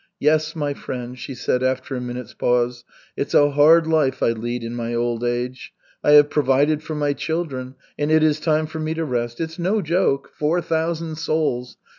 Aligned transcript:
"Yes, 0.19 0.55
my 0.55 0.73
friend," 0.73 1.15
she 1.19 1.35
said 1.35 1.61
after 1.61 1.95
a 1.95 2.01
minute's 2.01 2.33
pause, 2.33 2.83
"it's 3.15 3.35
a 3.35 3.51
hard 3.51 3.85
life 3.85 4.23
I 4.23 4.31
lead 4.31 4.63
in 4.63 4.73
my 4.73 4.95
old 4.95 5.23
age. 5.23 5.73
I 6.03 6.13
have 6.13 6.31
provided 6.31 6.81
for 6.81 6.95
my 6.95 7.13
children, 7.13 7.75
and 7.99 8.11
it 8.11 8.23
is 8.23 8.39
time 8.39 8.65
for 8.65 8.79
me 8.79 8.95
to 8.95 9.05
rest. 9.05 9.39
It's 9.39 9.59
no 9.59 9.79
joke 9.83 10.31
four 10.33 10.59
thousand 10.59 11.19
souls! 11.19 11.77